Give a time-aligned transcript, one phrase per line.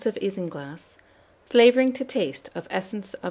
[0.07, 0.97] of isinglass,
[1.47, 3.19] flavouring to taste of essence of vanilla.